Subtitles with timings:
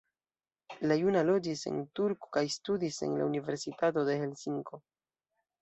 [0.91, 4.85] Li juna loĝis en Turku kaj studis en la Universitato de Helsinko.